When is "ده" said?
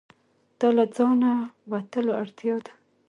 2.65-2.73